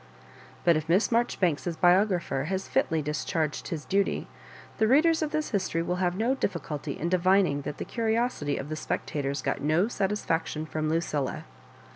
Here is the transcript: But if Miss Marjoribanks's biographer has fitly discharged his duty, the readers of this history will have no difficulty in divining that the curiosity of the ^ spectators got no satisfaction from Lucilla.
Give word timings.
But 0.63 0.75
if 0.75 0.89
Miss 0.89 1.11
Marjoribanks's 1.11 1.77
biographer 1.77 2.45
has 2.45 2.67
fitly 2.67 3.03
discharged 3.03 3.67
his 3.67 3.85
duty, 3.85 4.27
the 4.79 4.87
readers 4.87 5.21
of 5.21 5.29
this 5.29 5.51
history 5.51 5.83
will 5.83 5.97
have 5.97 6.15
no 6.17 6.33
difficulty 6.33 6.97
in 6.97 7.07
divining 7.07 7.61
that 7.61 7.77
the 7.77 7.85
curiosity 7.85 8.57
of 8.57 8.69
the 8.69 8.75
^ 8.75 8.77
spectators 8.79 9.43
got 9.43 9.61
no 9.61 9.87
satisfaction 9.87 10.65
from 10.65 10.89
Lucilla. 10.89 11.45